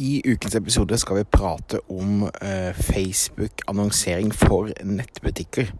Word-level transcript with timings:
I 0.00 0.22
ukens 0.24 0.54
episode 0.56 0.96
skal 0.96 1.18
vi 1.18 1.26
prate 1.28 1.76
om 1.92 2.22
eh, 2.24 2.72
Facebook-annonsering 2.72 4.30
for 4.32 4.70
nettbutikker. 4.80 5.74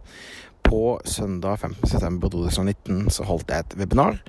På 0.61 0.99
søndag 1.05 1.57
15.9.2019 1.63 3.09
så 3.09 3.25
holdt 3.25 3.49
jeg 3.49 3.65
et 3.65 3.73
webinar 3.79 4.19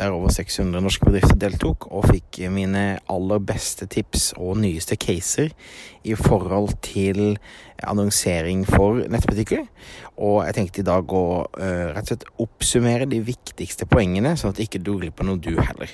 der 0.00 0.14
over 0.16 0.32
600 0.32 0.80
norske 0.82 1.04
bedrifter 1.04 1.36
deltok 1.38 1.86
og 1.92 2.08
fikk 2.08 2.40
mine 2.52 2.84
aller 3.12 3.42
beste 3.44 3.88
tips 3.90 4.30
og 4.40 4.56
nyeste 4.62 4.96
caser 5.00 5.52
i 6.08 6.16
forhold 6.16 6.72
til 6.84 7.36
annonsering 7.84 8.64
for 8.68 9.02
nettbutikker. 9.08 9.66
Og 10.20 10.40
jeg 10.46 10.56
tenkte 10.56 10.82
i 10.82 10.88
dag 10.88 11.12
å 11.16 11.24
uh, 11.44 11.90
rett 11.94 12.04
og 12.04 12.12
slett 12.12 12.30
oppsummere 12.40 13.08
de 13.08 13.20
viktigste 13.24 13.88
poengene, 13.88 14.36
sånn 14.36 14.54
at 14.54 14.62
ikke 14.64 14.80
du 14.80 14.94
går 14.94 15.06
glipp 15.06 15.22
av 15.22 15.30
noe 15.30 15.40
du 15.40 15.52
heller. 15.56 15.92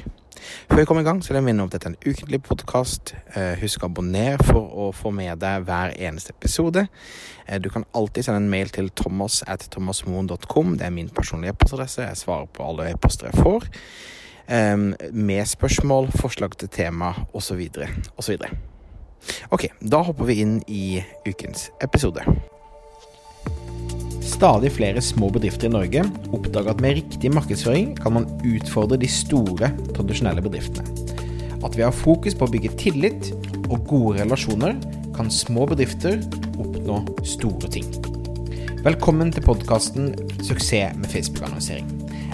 Før 0.68 0.78
vi 0.78 0.84
kommer 0.86 1.02
i 1.02 1.06
gang, 1.06 1.22
så 1.24 1.32
vil 1.32 1.40
jeg 1.40 1.46
minne 1.46 1.64
om 1.64 1.70
at 1.70 1.74
dette 1.74 1.88
er 1.88 1.94
en 1.94 2.12
ukentlig 2.12 2.40
podkast. 2.46 3.14
Uh, 3.34 3.54
husk 3.62 3.82
å 3.82 3.90
abonnere 3.90 4.42
for 4.46 4.66
å 4.66 4.90
få 4.94 5.10
med 5.14 5.40
deg 5.42 5.66
hver 5.66 5.94
eneste 5.96 6.34
episode. 6.36 6.86
Du 7.62 7.68
kan 7.70 7.86
alltid 7.94 8.26
sende 8.26 8.42
en 8.42 8.50
mail 8.50 8.72
til 8.74 8.90
thomas 8.98 9.40
at 9.46 9.62
thomasmoen.com. 9.70 10.74
Det 10.78 10.86
er 10.86 10.94
min 10.94 11.10
personlige 11.14 11.54
e-postadresse. 11.54 12.02
Jeg 12.08 12.18
svarer 12.18 12.50
på 12.50 12.66
alle 12.66 12.90
e-poster 12.90 13.30
jeg 13.30 13.38
får. 13.38 13.68
Med 14.46 15.48
spørsmål, 15.50 16.12
forslag 16.20 16.54
til 16.60 16.70
tema 16.70 17.10
osv. 17.34 17.64
osv. 18.16 18.36
Ok, 19.50 19.66
da 19.82 20.02
hopper 20.06 20.28
vi 20.28 20.40
inn 20.44 20.60
i 20.70 21.00
ukens 21.26 21.70
episode. 21.82 22.22
Stadig 24.26 24.72
flere 24.74 25.02
små 25.02 25.30
bedrifter 25.32 25.68
i 25.68 25.72
Norge 25.72 26.02
oppdager 26.34 26.72
at 26.74 26.82
med 26.84 26.98
riktig 26.98 27.30
markedsføring 27.32 27.94
kan 27.98 28.16
man 28.18 28.26
utfordre 28.44 28.98
de 29.00 29.08
store, 29.10 29.70
tradisjonelle 29.96 30.42
bedriftene. 30.44 30.86
At 31.64 31.78
vi 31.78 31.86
har 31.86 31.94
fokus 31.94 32.36
på 32.36 32.46
å 32.46 32.52
bygge 32.52 32.74
tillit 32.78 33.30
og 33.70 33.86
gode 33.88 34.20
relasjoner, 34.20 34.76
kan 35.16 35.32
små 35.32 35.64
bedrifter 35.70 36.20
oppnå 36.60 37.00
store 37.24 37.70
ting. 37.72 37.88
Velkommen 38.84 39.32
til 39.32 39.42
podkasten 39.42 40.12
'Suksess 40.42 40.94
med 40.98 41.08
Facebook-annonsering'. 41.10 42.05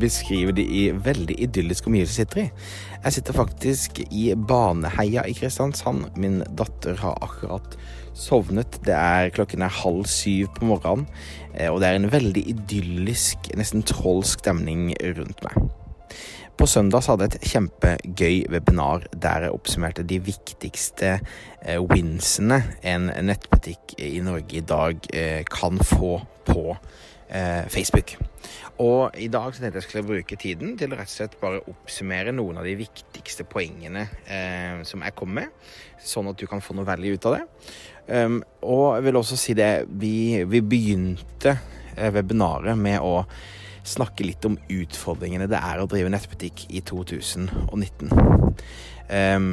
beskrive 0.00 0.54
de 0.56 0.64
i 0.64 0.82
veldig 0.92 1.36
idylliske 1.46 1.90
omgivelser 1.90 2.24
sitter 2.24 2.42
i. 2.44 2.48
Jeg 3.04 3.16
sitter 3.16 3.36
faktisk 3.36 4.00
i 4.10 4.24
Baneheia 4.34 5.26
i 5.28 5.36
Kristiansand. 5.36 6.06
Min 6.16 6.42
datter 6.58 6.98
har 7.00 7.18
akkurat 7.24 7.76
sovnet. 8.14 8.80
Det 8.86 8.94
er 8.94 9.32
klokken 9.34 9.62
er 9.62 9.80
halv 9.82 10.04
syv 10.10 10.50
på 10.58 10.68
morgenen, 10.70 11.06
eh, 11.54 11.70
og 11.70 11.80
det 11.82 11.88
er 11.88 12.00
en 12.00 12.12
veldig 12.12 12.44
idyllisk, 12.54 13.50
nesten 13.58 13.84
trolsk 13.86 14.44
stemning 14.44 14.92
rundt 15.18 15.42
meg. 15.46 15.70
På 16.54 16.68
søndag 16.70 17.02
hadde 17.08 17.26
jeg 17.26 17.34
et 17.34 17.48
kjempegøy 17.50 18.36
webinar 18.52 19.08
der 19.10 19.48
jeg 19.48 19.54
oppsummerte 19.56 20.04
de 20.06 20.20
viktigste 20.22 21.16
eh, 21.18 21.80
winsene 21.82 22.60
en 22.86 23.08
nettbutikk 23.26 23.96
i 23.98 24.20
Norge 24.22 24.60
i 24.60 24.62
dag 24.62 25.08
eh, 25.10 25.42
kan 25.50 25.82
få 25.82 26.20
på 26.46 26.76
Facebook. 27.72 28.16
Og 28.82 29.14
i 29.22 29.28
dag 29.30 29.54
så 29.54 29.62
tenkte 29.62 29.78
jeg 29.78 29.86
skulle 29.86 30.06
bruke 30.06 30.36
tiden 30.40 30.74
til 30.78 30.92
rett 30.92 31.06
og 31.06 31.12
slett 31.12 31.36
bare 31.40 31.62
oppsummere 31.70 32.34
noen 32.34 32.58
av 32.58 32.66
de 32.66 32.74
viktigste 32.78 33.46
poengene 33.46 34.08
eh, 34.26 34.82
som 34.88 35.04
jeg 35.06 35.14
kom 35.14 35.30
med, 35.36 35.52
sånn 36.02 36.32
at 36.32 36.40
du 36.40 36.48
kan 36.50 36.62
få 36.64 36.74
noe 36.74 36.88
veldig 36.88 37.14
ut 37.14 37.28
av 37.30 37.36
det. 37.38 37.44
Um, 38.04 38.40
og 38.66 38.98
jeg 38.98 39.06
vil 39.06 39.18
også 39.20 39.38
si 39.40 39.54
det, 39.56 39.70
vi, 39.88 40.42
vi 40.50 40.60
begynte 40.60 41.54
eh, 41.94 42.10
webinaret 42.12 42.76
med 42.76 42.98
å 43.00 43.22
snakke 43.88 44.26
litt 44.26 44.44
om 44.48 44.58
utfordringene 44.72 45.48
det 45.50 45.60
er 45.60 45.80
å 45.80 45.88
drive 45.90 46.12
nettbutikk 46.12 46.66
i 46.70 46.82
2019. 46.84 48.12
Um, 49.04 49.48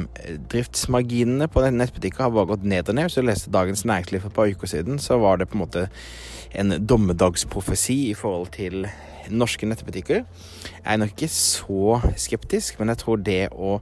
driftsmarginene 0.48 1.44
på 1.52 1.62
nettbutikker 1.66 2.24
har 2.24 2.32
bare 2.32 2.54
gått 2.54 2.64
ned 2.64 2.88
og 2.88 2.96
ned. 2.96 3.08
Hvis 3.08 3.18
du 3.20 3.26
leste 3.26 3.52
Dagens 3.52 3.84
Næringsliv 3.88 4.24
for 4.24 4.32
et 4.32 4.38
par 4.38 4.52
uker 4.52 4.70
siden, 4.70 5.00
så 5.02 5.20
var 5.20 5.40
det 5.40 5.50
på 5.50 5.58
en 5.58 5.64
måte 5.66 5.86
en 6.56 6.76
dommedagsprofesi 6.80 7.98
i 8.10 8.14
forhold 8.16 8.52
til 8.56 8.86
norske 9.30 9.66
nettbutikker. 9.68 10.24
Jeg 10.24 10.82
er 10.94 10.98
nok 10.98 11.12
ikke 11.14 11.28
så 11.30 12.00
skeptisk, 12.18 12.78
men 12.80 12.90
jeg 12.92 13.02
tror 13.02 13.20
det 13.22 13.42
å 13.52 13.76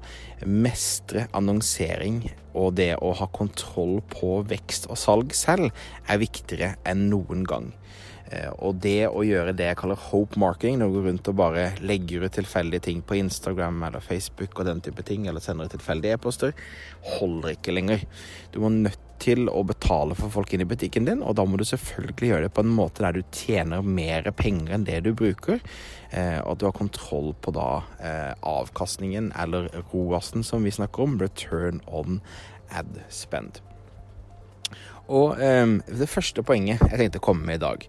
mestre 0.46 1.26
annonsering 1.36 2.22
og 2.52 2.74
det 2.80 2.92
å 2.98 3.12
ha 3.16 3.28
kontroll 3.32 4.00
på 4.12 4.40
vekst 4.50 4.90
og 4.90 4.98
salg 5.00 5.34
selv 5.36 5.70
er 6.06 6.22
viktigere 6.22 6.74
enn 6.88 7.08
noen 7.12 7.46
gang. 7.48 7.70
Eh, 8.30 8.50
og 8.62 8.78
det 8.84 9.08
å 9.10 9.24
gjøre 9.26 9.54
det 9.58 9.66
jeg 9.70 9.78
kaller 9.80 10.08
hope 10.10 10.38
marking, 10.40 10.78
når 10.78 10.90
du 10.90 10.96
går 10.98 11.06
rundt 11.08 11.30
og 11.32 11.38
bare 11.40 11.66
legger 11.82 12.26
ut 12.26 12.36
tilfeldige 12.38 12.86
ting 12.86 13.02
på 13.02 13.18
Instagram 13.18 13.82
eller 13.88 14.04
Facebook 14.04 14.58
og 14.58 14.68
den 14.68 14.82
type 14.84 15.04
ting, 15.06 15.26
eller 15.26 15.42
sender 15.42 15.70
tilfeldige 15.70 16.18
e-poster, 16.18 16.54
holder 17.18 17.56
ikke 17.56 17.74
lenger. 17.74 18.04
Du 18.54 18.60
må 18.62 18.70
nødt 18.74 19.06
til 19.20 19.50
å 19.52 19.60
betale 19.68 20.16
for 20.16 20.32
folk 20.32 20.54
inn 20.54 20.64
i 20.64 20.68
butikken 20.68 21.04
din, 21.08 21.24
og 21.26 21.34
da 21.36 21.44
må 21.44 21.58
du 21.60 21.66
selvfølgelig 21.68 22.30
gjøre 22.30 22.46
det 22.46 22.54
på 22.56 22.64
en 22.64 22.72
måte 22.72 23.04
der 23.04 23.18
du 23.18 23.34
tjener 23.36 23.84
mer 23.84 24.30
penger 24.36 24.76
enn 24.76 24.86
det 24.88 25.02
du 25.04 25.10
bruker, 25.16 25.60
eh, 26.10 26.38
og 26.40 26.54
at 26.54 26.62
du 26.62 26.68
har 26.70 26.78
kontroll 26.78 27.34
på 27.42 27.52
da 27.56 27.70
eh, 27.98 28.32
avkastningen, 28.40 29.32
eller 29.36 29.68
ROAS-en 29.90 30.46
som 30.46 30.64
vi 30.64 30.72
snakker 30.72 31.04
om, 31.04 31.18
return 31.20 31.82
on 31.86 32.22
ad 32.70 33.02
spend. 33.12 33.60
Og 35.10 35.40
eh, 35.42 35.66
det 35.90 36.06
første 36.10 36.44
poenget 36.46 36.82
jeg 36.86 37.00
tenkte 37.00 37.18
å 37.18 37.24
komme 37.24 37.46
med 37.48 37.58
i 37.58 37.62
dag, 37.64 37.86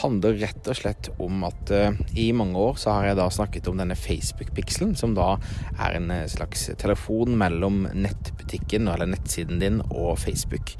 handler 0.00 0.38
rett 0.40 0.70
og 0.70 0.78
slett 0.78 1.10
om 1.22 1.44
at 1.46 1.70
eh, 1.74 2.00
i 2.18 2.28
mange 2.34 2.58
år 2.58 2.80
så 2.82 2.96
har 2.96 3.08
jeg 3.08 3.18
da 3.20 3.28
snakket 3.30 3.70
om 3.70 3.78
denne 3.78 3.98
Facebook-pikselen, 3.98 4.96
som 4.98 5.14
da 5.14 5.36
er 5.78 5.98
en 6.00 6.10
eh, 6.10 6.26
slags 6.30 6.66
telefon 6.80 7.38
mellom 7.38 7.84
nettbutikken 7.94 8.90
eller 8.90 9.12
nettsiden 9.12 9.62
din 9.62 9.80
og 9.86 10.18
Facebook. 10.24 10.74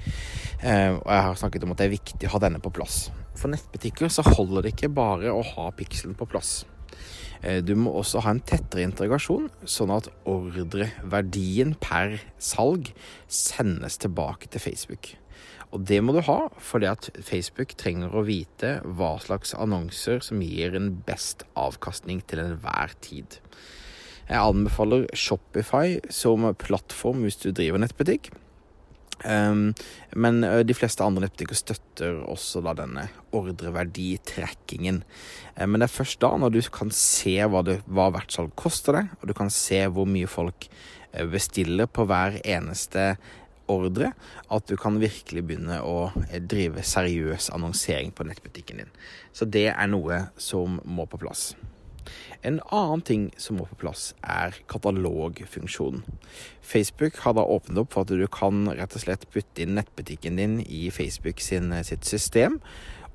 Eh, 0.65 0.91
og 0.99 1.07
jeg 1.07 1.27
har 1.29 1.39
snakket 1.39 1.67
om 1.67 1.75
at 1.75 1.83
det 1.83 1.89
er 1.89 1.97
viktig 1.97 2.29
å 2.29 2.35
ha 2.35 2.43
denne 2.43 2.63
på 2.65 2.75
plass. 2.75 3.09
For 3.39 3.53
nettbutikker 3.53 4.11
så 4.11 4.27
holder 4.27 4.65
det 4.65 4.75
ikke 4.75 4.95
bare 4.95 5.31
å 5.35 5.43
ha 5.55 5.71
pikselen 5.79 6.19
på 6.19 6.27
plass. 6.31 6.65
Eh, 7.45 7.61
du 7.63 7.75
må 7.79 7.93
også 8.01 8.23
ha 8.25 8.35
en 8.35 8.43
tettere 8.43 8.87
integrasjon, 8.89 9.51
sånn 9.69 9.93
at 9.95 10.09
ordreverdien 10.31 11.75
per 11.83 12.19
salg 12.43 12.91
sendes 13.29 14.01
tilbake 14.03 14.51
til 14.51 14.65
Facebook. 14.65 15.15
Og 15.75 15.83
det 15.89 15.99
må 16.07 16.15
du 16.15 16.21
ha, 16.23 16.39
fordi 16.63 16.87
at 16.87 17.09
Facebook 17.27 17.75
trenger 17.81 18.15
å 18.15 18.23
vite 18.27 18.77
hva 18.85 19.17
slags 19.23 19.57
annonser 19.59 20.23
som 20.23 20.43
gir 20.45 20.77
en 20.79 20.93
best 21.07 21.43
avkastning 21.59 22.23
til 22.31 22.45
enhver 22.45 22.95
tid. 23.03 23.41
Jeg 24.29 24.39
anbefaler 24.39 25.09
Shopify 25.19 25.99
som 26.15 26.47
plattform 26.61 27.27
hvis 27.27 27.43
du 27.43 27.51
driver 27.51 27.83
nettbutikk. 27.83 28.31
Um, 29.25 29.71
men 30.19 30.43
de 30.67 30.75
fleste 30.77 31.05
andre 31.05 31.25
nettbutikker 31.25 31.57
støtter 31.57 32.17
også 32.29 32.61
da 32.65 32.75
denne 32.77 33.07
ordreverditrackingen. 33.35 35.03
Um, 35.59 35.69
men 35.75 35.81
det 35.81 35.89
er 35.89 35.97
først 35.97 36.23
da, 36.23 36.33
når 36.39 36.55
du 36.55 36.61
kan 36.73 36.91
se 36.95 37.37
hva, 37.51 37.65
det, 37.67 37.81
hva 37.91 38.11
hvert 38.15 38.35
salg 38.35 38.55
koster 38.59 39.01
deg, 39.01 39.15
og 39.19 39.31
du 39.31 39.35
kan 39.37 39.51
se 39.53 39.83
hvor 39.91 40.07
mye 40.07 40.31
folk 40.31 40.69
bestiller 41.31 41.87
på 41.87 42.09
hver 42.11 42.41
eneste 42.43 43.15
ordre 43.71 44.13
at 44.53 44.67
du 44.69 44.77
kan 44.81 45.01
virkelig 45.03 45.45
begynne 45.47 45.81
å 45.85 46.11
drive 46.49 46.85
seriøs 46.87 47.51
annonsering 47.55 48.13
på 48.15 48.27
nettbutikken 48.29 48.83
din. 48.83 48.97
Så 49.33 49.49
det 49.49 49.71
er 49.73 49.91
noe 49.91 50.27
som 50.41 50.81
må 50.85 51.07
på 51.11 51.21
plass. 51.23 51.53
En 52.45 52.59
annen 52.77 53.01
ting 53.01 53.23
som 53.41 53.57
må 53.57 53.67
på 53.71 53.79
plass, 53.81 54.11
er 54.21 54.57
katalogfunksjonen. 54.69 56.03
Facebook 56.61 57.17
har 57.25 57.37
da 57.39 57.45
åpnet 57.45 57.81
opp 57.81 57.95
for 57.95 58.05
at 58.05 58.13
du 58.13 58.27
kan 58.29 58.67
rett 58.69 58.97
og 58.97 59.05
slett 59.07 59.25
putte 59.33 59.65
inn 59.65 59.77
nettbutikken 59.79 60.37
din 60.41 60.59
i 60.65 60.91
Facebook 60.93 61.41
sin, 61.41 61.73
sitt 61.89 62.05
system. 62.09 62.61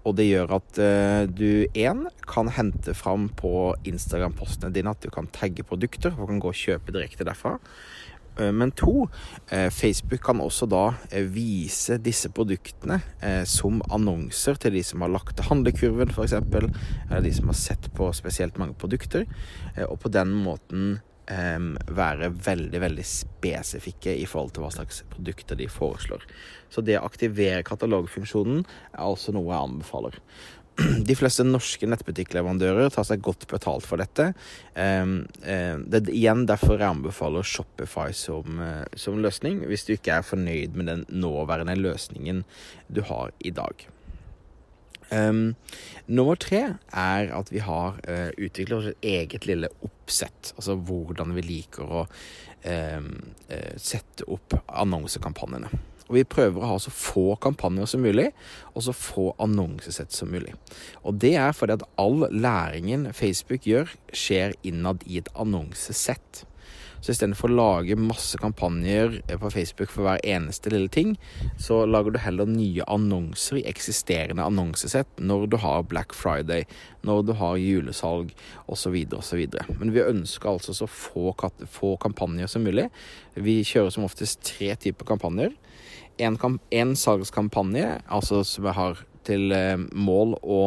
Og 0.07 0.15
det 0.17 0.29
gjør 0.29 0.55
at 0.57 0.79
uh, 0.79 1.23
du 1.27 1.67
én 1.77 2.05
kan 2.29 2.49
hente 2.55 2.95
fram 2.97 3.27
på 3.37 3.75
Instagram-postene 3.89 4.71
dine 4.73 4.93
at 4.95 5.03
du 5.03 5.11
kan 5.13 5.27
tagge 5.35 5.65
produkter 5.67 6.15
og 6.15 6.31
kan 6.31 6.39
gå 6.41 6.53
og 6.53 6.61
kjøpe 6.61 6.95
direkte 6.95 7.27
derfra. 7.27 7.57
Eh, 8.39 8.51
men 8.51 8.71
to, 8.71 9.09
eh, 9.49 9.69
Facebook 9.69 10.23
kan 10.23 10.41
også 10.41 10.67
da 10.69 10.85
eh, 11.11 11.27
vise 11.27 11.99
disse 12.03 12.31
produktene 12.31 12.99
som 13.49 13.81
annonser 13.91 14.57
til 14.61 14.77
de 14.77 14.83
som 14.85 15.03
har 15.03 15.11
lagt 15.11 15.35
til 15.37 15.47
handlekurven, 15.49 16.11
f.eks., 16.13 16.33
eller 16.39 17.21
de 17.25 17.33
som 17.35 17.51
har 17.51 17.57
sett 17.57 17.89
på 17.95 18.09
spesielt 18.15 18.57
mange 18.61 18.77
produkter, 18.79 19.25
og 19.85 19.97
på 20.03 20.11
den 20.13 20.31
måten 20.43 20.99
være 21.29 22.31
veldig, 22.33 22.79
veldig 22.81 23.03
spesifikke 23.05 24.15
i 24.17 24.25
forhold 24.25 24.55
til 24.55 24.63
hva 24.63 24.71
slags 24.73 25.03
produkter 25.11 25.59
de 25.59 25.67
foreslår. 25.69 26.23
Så 26.73 26.81
det 26.81 26.97
å 26.97 27.05
aktivere 27.05 27.65
katalogfunksjonen 27.67 28.63
er 28.63 29.03
altså 29.03 29.35
noe 29.35 29.51
jeg 29.51 29.67
anbefaler. 29.67 30.17
De 31.09 31.15
fleste 31.17 31.43
norske 31.45 31.87
nettbutikkleverandører 31.89 32.91
tar 32.93 33.07
seg 33.07 33.23
godt 33.25 33.47
betalt 33.51 33.87
for 33.87 34.01
dette. 34.01 34.31
Um, 34.75 35.23
det 35.41 36.01
er 36.01 36.11
igjen 36.13 36.45
derfor 36.49 36.77
jeg 36.77 36.89
anbefaler 36.89 37.47
Shopify 37.47 38.09
som, 38.15 38.59
uh, 38.61 38.83
som 38.99 39.19
løsning, 39.23 39.63
hvis 39.69 39.87
du 39.87 39.95
ikke 39.95 40.19
er 40.19 40.27
fornøyd 40.27 40.77
med 40.77 40.91
den 40.91 41.05
nåværende 41.09 41.77
løsningen 41.79 42.43
du 42.87 43.01
har 43.09 43.33
i 43.39 43.53
dag. 43.55 43.87
Um, 45.09 45.55
nummer 46.05 46.37
tre 46.37 46.61
er 46.93 47.31
at 47.33 47.49
vi 47.49 47.63
har 47.65 47.97
uh, 48.05 48.29
utviklet 48.37 48.91
et 48.91 49.09
eget 49.15 49.49
lille 49.49 49.71
oppsett. 49.85 50.53
Altså 50.57 50.77
hvordan 50.77 51.35
vi 51.37 51.47
liker 51.55 51.99
å 52.01 52.05
sette 52.59 54.25
opp 54.27 54.51
annonsekampanjene. 54.67 55.69
Og 56.09 56.17
vi 56.17 56.25
prøver 56.25 56.61
å 56.61 56.73
ha 56.73 56.77
så 56.81 56.91
få 56.93 57.35
kampanjer 57.41 57.89
som 57.91 58.03
mulig, 58.03 58.31
og 58.73 58.83
så 58.85 58.95
få 58.97 59.29
annonsesett 59.41 60.15
som 60.15 60.33
mulig. 60.33 60.55
Og 61.05 61.21
det 61.21 61.35
er 61.37 61.53
fordi 61.55 61.77
at 61.77 61.87
all 62.01 62.25
læringen 62.33 63.11
Facebook 63.13 63.69
gjør, 63.69 63.93
skjer 64.09 64.57
innad 64.65 65.05
i 65.05 65.21
et 65.21 65.29
annonsesett. 65.37 66.45
Så 66.99 67.13
istedenfor 67.13 67.47
å 67.47 67.55
lage 67.55 67.95
masse 67.95 68.37
kampanjer 68.41 69.21
på 69.39 69.51
Facebook 69.53 69.91
for 69.93 70.03
hver 70.03 70.23
eneste 70.27 70.71
lille 70.73 70.91
ting, 70.91 71.13
så 71.61 71.85
lager 71.87 72.11
du 72.11 72.19
heller 72.19 72.49
nye 72.49 72.83
annonser 72.91 73.61
i 73.61 73.65
eksisterende 73.71 74.43
annonsesett 74.43 75.21
når 75.23 75.47
du 75.53 75.57
har 75.63 75.87
Black 75.87 76.15
Friday, 76.17 76.65
når 77.07 77.23
du 77.29 77.33
har 77.39 77.61
julesalg 77.61 78.33
osv. 78.67 78.97
osv. 79.15 79.45
Men 79.79 79.95
vi 79.95 80.03
ønsker 80.03 80.51
altså 80.51 80.75
så 80.75 80.89
få, 80.91 81.31
få 81.71 81.95
kampanjer 82.03 82.51
som 82.51 82.67
mulig. 82.67 82.89
Vi 83.39 83.61
kjører 83.63 83.95
som 83.95 84.07
oftest 84.09 84.43
tre 84.51 84.73
typer 84.75 85.07
kampanjer. 85.13 85.55
En 86.19 86.95
salgskampanje, 86.99 87.99
altså 88.07 88.43
som 88.47 88.67
jeg 88.67 88.75
har 88.75 89.03
til 89.27 89.53
eh, 89.55 89.77
mål 89.95 90.35
å 90.41 90.61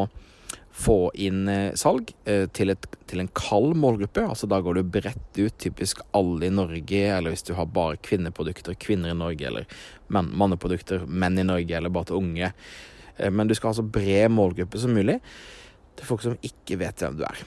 få 0.73 1.11
inn 1.21 1.45
eh, 1.51 1.75
salg 1.79 2.15
eh, 2.25 2.47
til, 2.55 2.73
et, 2.73 2.87
til, 3.11 3.23
en 3.23 3.31
kald 3.37 3.77
målgruppe. 3.77 4.25
altså 4.25 4.49
Da 4.49 4.63
går 4.65 4.79
du 4.79 4.93
bredt 4.95 5.41
ut, 5.41 5.57
typisk 5.61 6.01
alle 6.17 6.49
i 6.49 6.55
Norge, 6.55 7.03
eller 7.17 7.35
hvis 7.35 7.45
du 7.49 7.55
har 7.59 7.69
bare 7.69 8.01
kvinneprodukter, 8.05 8.79
kvinner 8.81 9.13
i 9.13 9.19
Norge, 9.19 9.49
eller 9.49 9.69
men, 10.13 10.31
manneprodukter, 10.39 11.05
menn 11.07 11.41
i 11.41 11.47
Norge, 11.47 11.77
eller 11.77 11.93
bare 11.93 12.11
til 12.11 12.23
unge. 12.23 12.53
Men 13.29 13.49
du 13.49 13.55
skal 13.55 13.71
ha 13.71 13.77
så 13.77 13.85
bred 13.85 14.33
målgruppe 14.33 14.81
som 14.81 14.95
mulig 14.97 15.19
til 15.99 16.09
folk 16.09 16.23
som 16.25 16.39
ikke 16.41 16.79
vet 16.81 17.05
hvem 17.05 17.19
du 17.19 17.27
er. 17.29 17.43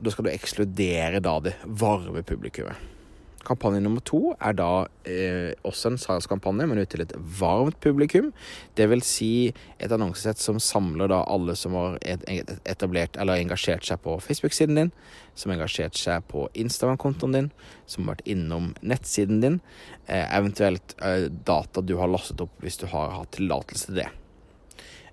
Da 0.00 0.12
skal 0.12 0.26
du 0.26 0.32
ekskludere 0.32 1.20
da 1.20 1.36
det 1.44 1.58
varme 1.66 2.24
publikummet. 2.24 2.99
Kampanje 3.46 3.80
nummer 3.80 4.02
to 4.04 4.34
er 4.36 4.54
da 4.58 4.68
eh, 5.08 5.52
også 5.66 5.92
en 5.92 5.98
salgskampanje, 6.00 6.66
men 6.68 6.80
ut 6.82 6.90
til 6.92 7.02
et 7.04 7.14
varmt 7.40 7.78
publikum. 7.80 8.30
Det 8.78 8.86
vil 8.92 9.02
si 9.06 9.30
et 9.78 9.92
annonsesett 9.92 10.40
som 10.42 10.60
samler 10.62 11.10
da 11.12 11.22
alle 11.30 11.56
som 11.58 11.76
har 11.78 11.98
etablert 12.04 13.16
eller 13.20 13.40
engasjert 13.40 13.86
seg 13.88 14.02
på 14.04 14.18
Facebook-siden 14.24 14.78
din, 14.78 14.92
som 15.34 15.50
har 15.50 15.60
engasjert 15.60 15.98
seg 15.98 16.26
på 16.30 16.46
Instagram-kontoen 16.52 17.36
din, 17.38 17.50
som 17.90 18.04
har 18.04 18.18
vært 18.18 18.30
innom 18.36 18.72
nettsiden 18.84 19.42
din, 19.44 19.60
eh, 20.06 20.26
eventuelt 20.36 20.96
eh, 21.00 21.28
data 21.30 21.80
du 21.80 21.96
har 22.00 22.12
lastet 22.12 22.44
opp 22.44 22.60
hvis 22.60 22.80
du 22.82 22.88
har 22.92 23.16
hatt 23.16 23.34
tillatelse 23.38 23.90
til 23.90 24.02
det. 24.02 24.10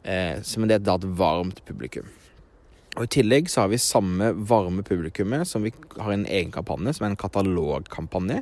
Eh, 0.03 0.39
men 0.59 0.69
det 0.69 0.81
er 0.81 0.87
da 0.87 0.99
et 0.99 1.11
varmt 1.19 1.63
publikum. 1.67 2.07
Og 2.97 3.05
I 3.05 3.11
tillegg 3.13 3.49
så 3.49 3.61
har 3.61 3.69
vi 3.69 3.77
samme 3.77 4.31
varme 4.49 4.81
publikummet 4.85 5.45
som 5.45 5.61
vi 5.61 5.71
har 5.99 6.11
en 6.13 6.25
egen 6.25 6.49
kampanje, 6.53 6.95
som 6.97 7.05
er 7.05 7.11
en 7.13 7.19
katalogkampanje. 7.21 8.39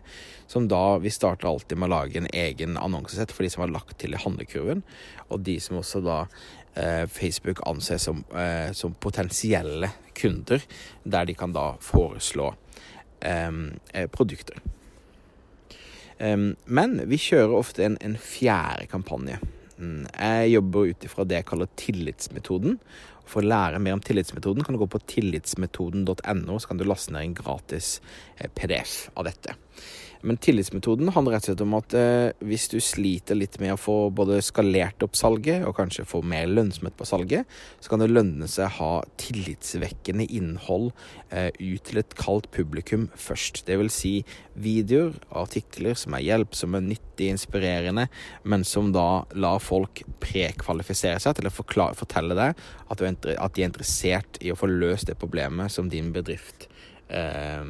Som 0.47 0.69
da 0.71 0.97
vi 1.03 1.11
starter 1.11 1.49
alltid 1.49 1.81
med 1.81 1.89
å 1.89 1.95
lage 1.97 2.21
en 2.21 2.29
egen 2.31 2.77
annonsesett 2.79 3.33
for 3.35 3.43
de 3.43 3.49
som 3.51 3.65
har 3.65 3.73
lagt 3.73 3.97
til 3.99 4.15
i 4.15 4.21
handlekurven. 4.21 4.85
Og 5.27 5.43
de 5.43 5.57
som 5.59 5.81
også 5.81 5.99
da 6.05 6.21
eh, 6.79 7.03
Facebook 7.11 7.65
anser 7.67 7.99
som, 7.99 8.23
eh, 8.31 8.71
som, 8.71 8.95
potensielle 8.95 9.91
kunder, 10.15 10.63
der 11.03 11.27
de 11.27 11.35
kan 11.35 11.51
da 11.55 11.73
foreslå 11.83 12.53
eh, 13.19 13.51
eh 13.93 14.07
produkter. 14.07 14.63
men 16.17 16.93
vi 17.11 17.17
kjører 17.19 17.53
ofte 17.57 17.83
en, 17.83 17.97
en 17.99 18.13
fjerde 18.15 18.85
kampanje. 18.87 19.35
Mm, 19.75 20.05
jeg 20.07 20.51
jobber 20.53 20.87
ut 20.87 21.03
ifra 21.03 21.25
det 21.27 21.41
jeg 21.41 21.47
kaller 21.49 21.67
tillitsmetoden. 21.75 22.77
For 23.25 23.41
å 23.41 23.49
lære 23.49 23.81
mer 23.81 23.97
om 23.97 24.03
tillitsmetoden 24.05 24.65
kan 24.65 24.75
du 24.75 24.81
gå 24.83 24.89
på 24.91 25.01
tillitsmetoden.no, 25.15 26.59
så 26.59 26.69
kan 26.69 26.79
du 26.79 26.85
laste 26.87 27.15
ned 27.15 27.29
en 27.29 27.37
gratis 27.37 27.99
eh, 28.37 28.49
PDF 28.53 29.09
av 29.15 29.29
dette. 29.29 29.57
Men 30.25 30.39
tillitsmetoden 30.41 31.11
handler 31.13 31.35
rett 31.35 31.45
og 31.45 31.51
slett 31.51 31.61
om 31.61 31.75
at 31.77 31.93
eh, 31.97 32.45
hvis 32.49 32.65
du 32.71 32.79
sliter 32.81 33.37
litt 33.37 33.59
med 33.61 33.75
å 33.75 33.79
få 33.79 33.97
både 34.15 34.39
skalert 34.45 35.03
opp 35.05 35.17
salget, 35.17 35.61
og 35.67 35.75
kanskje 35.77 36.07
få 36.09 36.23
mer 36.25 36.47
lønnsomhet 36.49 36.95
på 36.97 37.05
salget, 37.05 37.45
så 37.83 37.91
kan 37.91 38.01
det 38.01 38.09
lønne 38.09 38.49
seg 38.49 38.65
å 38.65 38.75
ha 38.79 38.89
tillitsvekkende 39.21 40.25
innhold 40.25 40.89
eh, 41.29 41.51
ut 41.59 41.85
til 41.85 42.01
et 42.01 42.17
kaldt 42.17 42.49
publikum 42.55 43.05
først. 43.13 43.65
Det 43.69 43.77
vil 43.81 43.93
si 43.93 44.15
videoer 44.57 45.13
artikler 45.35 45.97
som 45.99 46.17
er 46.17 46.25
hjelpsomme, 46.25 46.81
nyttige, 46.87 47.35
inspirerende, 47.35 48.07
men 48.49 48.65
som 48.65 48.89
da 48.95 49.25
lar 49.37 49.61
folk 49.61 50.01
prekvalifisere 50.25 51.21
seg 51.21 51.37
til 51.37 51.51
å 51.51 51.53
forklare, 51.53 51.97
fortelle 52.01 52.37
deg 52.37 52.57
at, 52.57 52.97
at, 52.97 53.53
de 53.53 53.61
er 53.61 53.69
interessert 53.69 54.41
i 54.41 54.49
å 54.49 54.57
få 54.57 54.73
løst 54.73 55.11
det 55.11 55.19
problemet 55.21 55.69
som 55.73 55.91
din 55.91 56.09
bedrift 56.15 56.65
eh, 57.13 57.61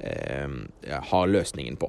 har 0.00 1.30
løsningen 1.30 1.78
på. 1.80 1.88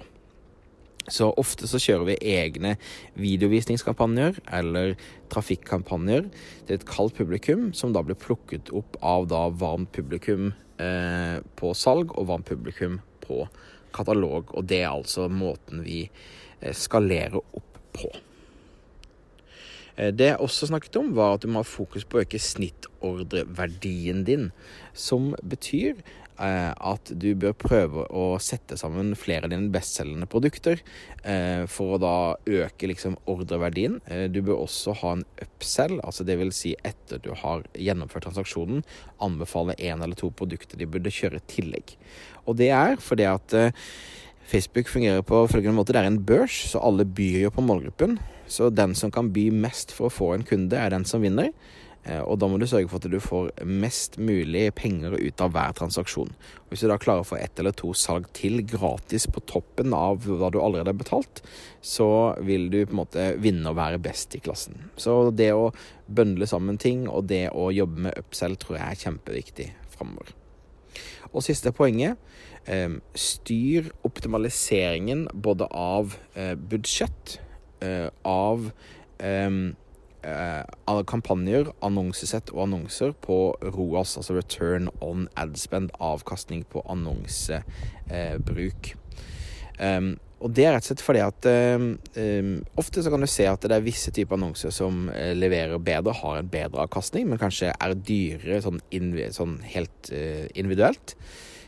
Så 1.07 1.29
ofte 1.39 1.67
så 1.71 1.79
kjører 1.79 2.05
vi 2.09 2.17
egne 2.35 2.73
videovisningskampanjer 3.15 4.41
eller 4.59 4.95
trafikkampanjer 5.31 6.27
til 6.67 6.75
et 6.75 6.85
kaldt 6.87 7.15
publikum, 7.15 7.69
som 7.71 7.93
da 7.95 8.03
blir 8.03 8.19
plukket 8.19 8.73
opp 8.75 8.99
av 8.99 9.29
da 9.31 9.45
varmt 9.55 9.93
publikum 9.95 10.51
eh, 10.83 11.39
på 11.59 11.71
salg 11.79 12.11
og 12.11 12.27
varmt 12.33 12.49
publikum 12.51 12.99
på 13.23 13.45
katalog. 13.95 14.51
Og 14.51 14.67
det 14.67 14.83
er 14.83 14.91
altså 14.91 15.29
måten 15.31 15.85
vi 15.87 16.03
eh, 16.03 16.75
skalerer 16.75 17.39
opp 17.39 17.81
på. 17.95 18.11
Eh, 19.95 20.11
det 20.11 20.33
jeg 20.33 20.43
også 20.43 20.73
snakket 20.73 20.99
om, 20.99 21.15
var 21.15 21.37
at 21.37 21.47
du 21.47 21.53
må 21.53 21.63
ha 21.63 21.67
fokus 21.67 22.03
på 22.03 22.19
å 22.19 22.27
øke 22.27 22.43
snittordreverdien 22.51 24.27
din. 24.27 24.51
Som 24.91 25.37
betyr 25.39 26.03
Eh, 26.03 26.26
at 26.37 27.11
du 27.17 27.31
bør 27.39 27.55
prøve 27.57 28.05
å 28.13 28.25
sette 28.43 28.77
sammen 28.77 29.15
flere 29.17 29.47
av 29.47 29.53
dine 29.53 29.71
bestselgende 29.73 30.27
produkter 30.29 30.83
eh, 31.23 31.63
for 31.71 31.95
å 31.95 32.01
da 32.01 32.15
øke 32.45 32.91
liksom 32.91 33.17
ordreverdien. 33.29 33.97
Eh, 34.05 34.27
du 34.29 34.43
bør 34.45 34.63
også 34.67 34.93
ha 35.01 35.15
en 35.17 35.25
upsell, 35.43 35.97
altså 36.03 36.27
vil 36.27 36.53
si 36.53 36.75
etter 36.85 37.21
du 37.23 37.31
har 37.41 37.65
gjennomført 37.73 38.27
transaksjonen, 38.27 38.85
anbefale 39.23 39.77
én 39.79 40.03
eller 40.03 40.19
to 40.19 40.29
produkter 40.29 40.77
de 40.77 40.89
burde 40.89 41.13
kjøre 41.13 41.41
i 41.41 41.47
tillegg. 41.49 41.97
Og 42.45 42.59
det 42.61 42.69
er 42.75 43.01
fordi 43.01 43.27
at 43.27 43.57
Facebook 44.47 44.87
fungerer 44.87 45.25
på 45.27 45.41
følgende 45.51 45.75
måte. 45.75 45.91
Det 45.91 45.99
er 45.99 46.07
en 46.07 46.21
børs, 46.23 46.55
så 46.71 46.79
alle 46.79 47.03
byr 47.03 47.41
jo 47.41 47.51
på 47.51 47.65
målgruppen. 47.65 48.15
Så 48.47 48.69
den 48.71 48.93
som 48.95 49.11
kan 49.11 49.33
by 49.35 49.49
mest 49.51 49.91
for 49.91 50.07
å 50.07 50.13
få 50.13 50.31
en 50.35 50.45
kunde, 50.47 50.77
er 50.79 50.93
den 50.93 51.03
som 51.07 51.25
vinner. 51.25 51.51
Eh, 52.07 52.21
og 52.23 52.39
da 52.39 52.47
må 52.47 52.59
du 52.59 52.65
sørge 52.69 52.87
for 52.87 53.01
at 53.01 53.11
du 53.11 53.19
får 53.21 53.49
mest 53.67 54.15
mulig 54.21 54.69
penger 54.77 55.17
ut 55.17 55.43
av 55.43 55.51
hver 55.55 55.75
transaksjon. 55.77 56.31
Hvis 56.69 56.83
du 56.83 56.89
da 56.91 56.99
klarer 57.01 57.25
å 57.25 57.27
få 57.27 57.39
ett 57.39 57.59
eller 57.59 57.75
to 57.75 57.91
salg 57.97 58.29
til 58.37 58.61
gratis 58.67 59.27
på 59.31 59.43
toppen 59.49 59.95
av 59.95 60.23
hva 60.27 60.51
du 60.53 60.59
allerede 60.61 60.93
har 60.93 60.99
betalt, 60.99 61.41
så 61.83 62.09
vil 62.47 62.69
du 62.71 62.79
på 62.85 62.95
en 62.95 63.01
måte 63.01 63.29
vinne 63.43 63.71
og 63.71 63.79
være 63.79 64.01
best 64.03 64.37
i 64.37 64.43
klassen. 64.43 64.87
Så 64.95 65.29
det 65.35 65.51
å 65.55 65.71
bøndle 66.07 66.47
sammen 66.47 66.79
ting 66.79 67.07
og 67.11 67.27
det 67.31 67.47
å 67.51 67.69
jobbe 67.75 68.07
med 68.07 68.21
upsell 68.21 68.55
tror 68.59 68.79
jeg 68.79 68.87
er 68.87 69.01
kjempeviktig 69.07 69.71
framover. 69.97 70.31
Og 71.33 71.43
siste 71.43 71.73
poenget. 71.75 72.15
Eh, 72.67 72.99
styr 73.15 73.91
optimaliseringen 74.07 75.27
både 75.31 75.67
av 75.71 76.15
eh, 76.35 76.55
budsjett, 76.55 77.37
av 78.25 78.71
eh, 80.23 80.63
kampanjer, 81.07 81.71
annonsesett 81.85 82.51
og 82.55 82.63
annonser 82.67 83.11
på 83.23 83.55
ROAS, 83.61 84.17
altså 84.19 84.33
Return 84.37 84.89
on 85.01 85.27
Adspend, 85.39 85.91
avkastning 85.99 86.65
på 86.71 86.83
annonsebruk. 86.89 88.95
Eh, 89.77 90.01
og 90.37 90.53
det 90.53 90.67
er 90.67 90.75
rett 90.75 90.85
og 90.85 90.91
slett 90.91 91.01
fordi 91.01 91.21
at 91.25 91.47
um, 91.49 92.59
ofte 92.77 93.01
så 93.01 93.09
kan 93.09 93.23
du 93.23 93.29
se 93.29 93.47
at 93.49 93.63
det 93.65 93.73
er 93.73 93.85
visse 93.85 94.11
typer 94.13 94.37
annonser 94.37 94.73
som 94.73 95.07
uh, 95.09 95.33
leverer 95.33 95.81
bedre, 95.81 96.13
har 96.19 96.37
en 96.37 96.51
bedre 96.51 96.83
avkastning, 96.85 97.25
men 97.29 97.41
kanskje 97.41 97.73
er 97.73 97.95
dyrere 97.97 98.61
sånn, 98.61 98.77
sånn 99.33 99.57
helt 99.65 100.11
uh, 100.13 100.45
individuelt. 100.53 101.15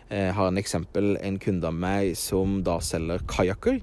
Jeg 0.09 0.33
har 0.33 0.49
en 0.49 0.57
eksempel, 0.57 1.13
en 1.21 1.37
kunde 1.41 1.69
av 1.69 1.75
meg 1.77 2.15
som 2.17 2.59
da 2.65 2.79
selger 2.81 3.21
kajakker. 3.29 3.77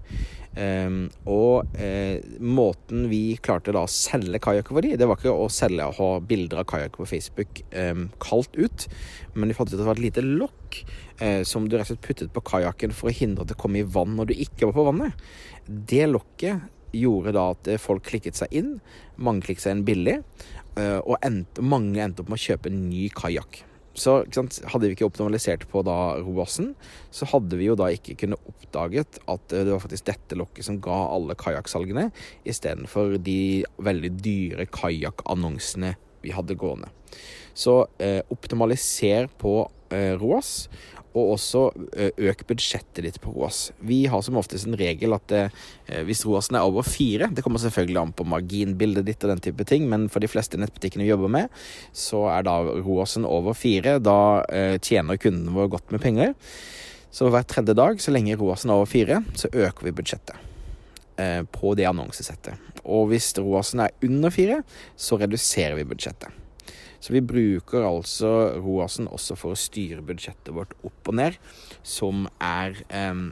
Um, 0.56 1.10
og 1.28 1.68
uh, 1.76 2.16
måten 2.40 3.02
vi 3.10 3.36
klarte 3.44 3.74
da 3.76 3.82
å 3.84 3.90
selge 3.92 4.40
kajakker 4.40 4.72
for 4.72 4.86
de, 4.86 4.94
det 4.96 5.04
var 5.04 5.18
ikke 5.20 5.34
å 5.36 5.50
selge 5.52 5.84
og 5.84 5.98
ha 5.98 6.06
bilder 6.24 6.62
av 6.62 6.68
kajakker 6.70 7.02
på 7.02 7.08
Facebook 7.10 7.60
um, 7.76 8.06
kaldt 8.24 8.56
ut, 8.56 8.86
men 9.34 9.52
vi 9.52 9.56
fant 9.58 9.68
ut 9.68 9.76
at 9.76 9.82
det 9.82 9.88
var 9.90 10.00
et 10.00 10.06
lite 10.06 10.24
lokk 10.24 10.78
uh, 11.20 11.42
som 11.44 11.68
du 11.68 11.76
rett 11.76 11.84
og 11.84 11.92
slett 11.92 12.06
puttet 12.08 12.32
på 12.32 12.44
kajakken 12.48 12.96
for 12.96 13.12
å 13.12 13.16
hindre 13.18 13.44
at 13.44 13.52
det 13.52 13.58
kom 13.60 13.76
i 13.76 13.84
vann 13.84 14.16
når 14.16 14.32
du 14.32 14.34
ikke 14.46 14.70
var 14.70 14.78
på 14.78 14.88
vannet. 14.88 15.28
Det 15.68 16.06
lokket 16.08 16.64
gjorde 16.96 17.36
da 17.36 17.50
at 17.52 17.74
folk 17.82 18.08
klikket 18.08 18.40
seg 18.40 18.56
inn, 18.56 18.78
mange 19.20 19.44
klikket 19.44 19.66
seg 19.66 19.76
inn 19.76 19.86
billig, 19.92 20.22
uh, 20.80 21.02
og 21.02 21.18
endte, 21.20 21.60
mange 21.60 22.00
endte 22.00 22.24
opp 22.24 22.32
med 22.32 22.40
å 22.40 22.46
kjøpe 22.48 22.72
en 22.72 22.86
ny 22.88 23.10
kajakk. 23.12 23.60
Så 23.96 24.18
hadde 24.28 24.84
vi 24.84 24.92
ikke 24.92 25.08
optimalisert 25.08 25.64
på 25.70 25.80
da 25.86 26.16
ROAS-en, 26.20 26.74
så 27.14 27.28
hadde 27.30 27.56
vi 27.56 27.70
jo 27.70 27.76
da 27.78 27.88
ikke 27.94 28.16
kunnet 28.20 28.50
oppdaget 28.50 29.20
at 29.24 29.46
det 29.52 29.70
var 29.70 29.80
faktisk 29.80 30.08
dette 30.10 30.36
lokket 30.36 30.68
som 30.68 30.80
ga 30.84 30.98
alle 31.14 31.36
kajakksalgene, 31.40 32.10
istedenfor 32.44 33.16
de 33.24 33.64
veldig 33.80 34.12
dyre 34.20 34.68
kajakkannonsene 34.68 35.94
vi 36.26 36.34
hadde 36.36 36.58
gående. 36.60 36.90
Så 37.56 37.86
eh, 38.02 38.20
optimaliser 38.32 39.30
på 39.40 39.62
eh, 39.64 39.75
ROAS, 39.90 40.68
og 41.16 41.32
også 41.36 41.62
eh, 41.96 42.12
øk 42.28 42.44
budsjettet 42.48 43.04
ditt 43.06 43.18
på 43.22 43.32
ROAS. 43.32 43.70
Vi 43.88 44.02
har 44.10 44.22
som 44.24 44.36
oftest 44.36 44.68
en 44.68 44.76
regel 44.78 45.16
at 45.16 45.32
eh, 45.32 46.02
hvis 46.04 46.24
ROASen 46.26 46.58
er 46.58 46.66
over 46.66 46.84
fire 46.86 47.30
Det 47.32 47.44
kommer 47.44 47.62
selvfølgelig 47.62 48.00
an 48.02 48.14
på 48.16 48.26
marginbildet 48.28 49.06
ditt 49.08 49.24
og 49.24 49.32
den 49.32 49.44
type 49.46 49.64
ting, 49.68 49.88
men 49.88 50.10
for 50.12 50.20
de 50.20 50.30
fleste 50.30 50.60
nettbutikkene 50.60 51.06
vi 51.06 51.12
jobber 51.12 51.32
med, 51.32 51.62
så 51.96 52.26
er 52.34 52.46
da 52.46 52.58
ROASen 52.66 53.24
over 53.28 53.56
fire. 53.56 53.96
Da 54.02 54.44
eh, 54.52 54.76
tjener 54.76 55.20
kunden 55.20 55.54
vår 55.56 55.72
godt 55.78 55.94
med 55.94 56.04
penger. 56.04 56.36
Så 57.10 57.30
hver 57.32 57.46
tredje 57.48 57.76
dag, 57.76 58.00
så 58.02 58.12
lenge 58.12 58.36
ROASen 58.36 58.70
er 58.70 58.82
over 58.82 58.90
fire, 58.90 59.22
så 59.38 59.48
øker 59.52 59.88
vi 59.88 59.96
budsjettet 59.96 60.44
på 61.48 61.70
det 61.72 61.86
annonsesettet. 61.88 62.60
Og 62.84 63.06
hvis 63.08 63.30
ROASen 63.40 63.80
er 63.86 63.94
under 64.04 64.28
fire, 64.28 64.58
så 65.00 65.16
reduserer 65.16 65.78
vi 65.78 65.86
budsjettet. 65.88 66.28
Så 67.00 67.14
vi 67.14 67.24
bruker 67.24 67.86
altså 67.86 68.32
ROASen 68.58 69.08
også 69.12 69.36
for 69.38 69.54
å 69.54 69.60
styre 69.60 70.04
budsjettet 70.06 70.54
vårt 70.56 70.74
opp 70.86 71.10
og 71.10 71.18
ned, 71.18 71.36
som 71.86 72.26
er 72.42 72.78
eh, 72.88 73.26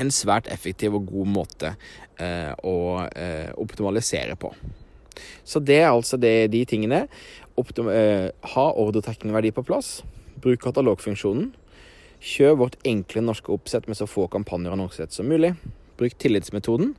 en 0.00 0.12
svært 0.14 0.50
effektiv 0.52 0.96
og 0.98 1.08
god 1.10 1.32
måte 1.34 1.74
eh, 2.20 2.52
å 2.66 2.76
eh, 3.08 3.50
optimalisere 3.60 4.36
på. 4.40 4.52
Så 5.44 5.60
det 5.60 5.80
er 5.82 5.90
altså 5.90 6.18
det, 6.20 6.50
de 6.54 6.62
tingene. 6.68 7.04
Optim 7.60 7.90
eh, 7.92 8.30
ha 8.54 8.66
ordretekningverdi 8.80 9.52
på 9.56 9.66
plass. 9.66 10.00
Bruk 10.40 10.62
katalogfunksjonen. 10.64 11.50
Kjør 12.20 12.58
vårt 12.64 12.80
enkle 12.88 13.24
norske 13.24 13.52
oppsett 13.52 13.88
med 13.88 13.96
så 13.98 14.08
få 14.08 14.26
kampanjer 14.32 14.72
og 14.72 14.78
annonsesett 14.78 15.16
som 15.16 15.28
mulig. 15.28 15.54
Bruk 16.00 16.16
tillitsmetoden 16.20 16.94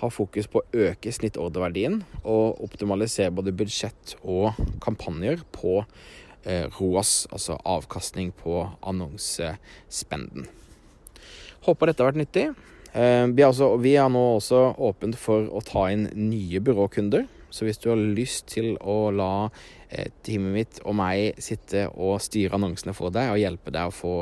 har 0.00 0.12
fokus 0.14 0.48
på 0.50 0.62
å 0.62 0.86
øke 0.88 1.12
snittorderverdien 1.12 2.00
og 2.22 2.62
optimalisere 2.64 3.34
både 3.34 3.54
budsjett 3.56 4.16
og 4.22 4.56
kampanjer 4.82 5.44
på 5.54 5.80
eh, 6.44 6.66
ROAS, 6.78 7.26
altså 7.32 7.58
avkastning 7.68 8.32
på 8.36 8.62
annonsespenden. 8.80 10.48
Håper 11.66 11.90
dette 11.90 12.02
har 12.04 12.12
vært 12.12 12.22
nyttig. 12.22 12.46
Eh, 12.92 13.26
vi, 13.28 13.42
er 13.42 13.50
altså, 13.50 13.74
vi, 13.82 13.94
er 14.00 14.08
nå 14.10 14.22
også 14.38 14.62
åpent 14.80 15.18
for 15.20 15.50
å 15.52 15.62
ta 15.64 15.90
inn 15.92 16.08
nye 16.16 16.62
byråkunder. 16.64 17.28
Så 17.50 17.66
hvis 17.66 17.80
du 17.82 17.90
har 17.90 17.98
lyst 17.98 18.46
til 18.52 18.76
å 18.78 19.10
la 19.14 19.50
eh, 19.88 20.08
teamet 20.24 20.54
mitt 20.54 20.80
og 20.84 20.96
meg 20.98 21.38
sitte 21.42 21.88
og 21.90 22.20
styre 22.22 22.56
annonsene 22.56 22.94
for 22.96 23.12
deg 23.14 23.32
og 23.32 23.42
hjelpe 23.42 23.74
deg 23.74 23.90
å 23.90 23.94
få 23.94 24.14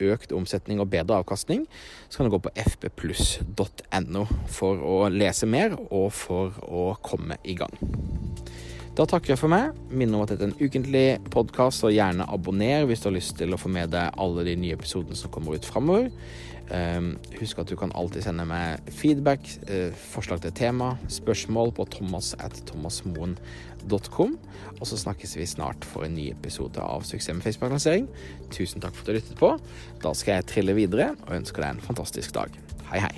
økt 0.00 0.34
omsetning 0.36 0.82
og 0.82 0.90
bedre 0.92 1.20
avkastning, 1.22 1.66
så 2.08 2.20
kan 2.20 2.28
du 2.28 2.36
gå 2.36 2.42
på 2.46 2.54
fbpluss.no 2.56 4.24
for 4.58 4.84
å 4.84 4.96
lese 5.12 5.48
mer 5.50 5.76
og 5.88 6.10
for 6.16 6.58
å 6.64 6.90
komme 7.04 7.40
i 7.44 7.56
gang. 7.58 7.74
Da 8.98 9.04
takker 9.06 9.30
jeg 9.30 9.38
for 9.38 9.52
meg. 9.52 9.76
Minner 9.94 10.18
om 10.18 10.24
at 10.24 10.32
dette 10.32 10.42
er 10.42 10.50
en 10.50 10.58
ukentlig 10.58 11.06
podkast, 11.30 11.84
og 11.86 11.94
gjerne 11.94 12.26
abonner 12.26 12.82
hvis 12.88 13.04
du 13.04 13.06
har 13.06 13.14
lyst 13.14 13.36
til 13.38 13.54
å 13.54 13.58
få 13.60 13.70
med 13.70 13.92
deg 13.94 14.16
alle 14.18 14.42
de 14.48 14.56
nye 14.58 14.74
episodene 14.74 15.14
som 15.18 15.30
kommer 15.30 15.54
ut 15.54 15.68
framover. 15.68 16.08
Um, 16.68 17.14
husk 17.38 17.60
at 17.62 17.70
du 17.70 17.76
kan 17.80 17.92
alltid 17.96 18.26
sende 18.26 18.44
meg 18.48 18.90
feedback, 18.92 19.46
uh, 19.70 19.88
forslag 20.12 20.42
til 20.44 20.52
tema, 20.58 20.92
spørsmål 21.12 21.72
på 21.78 21.86
thomas 21.94 22.34
at 22.44 22.58
thomasmoen.com. 22.68 24.36
Og 24.78 24.84
så 24.90 25.00
snakkes 25.00 25.36
vi 25.38 25.48
snart 25.48 25.86
for 25.88 26.04
en 26.04 26.16
ny 26.18 26.28
episode 26.34 26.82
av 26.82 27.06
Suksess 27.08 27.32
med 27.38 27.46
Facebook-lansering. 27.46 28.10
Tusen 28.54 28.84
takk 28.84 28.96
for 28.96 29.06
at 29.06 29.14
du 29.14 29.20
lyttet 29.20 29.40
på. 29.40 29.54
Da 30.04 30.12
skal 30.16 30.38
jeg 30.38 30.50
trille 30.52 30.76
videre 30.76 31.14
og 31.24 31.38
ønsker 31.40 31.64
deg 31.64 31.76
en 31.78 31.88
fantastisk 31.88 32.36
dag. 32.36 32.60
Hei, 32.92 33.00
hei. 33.04 33.17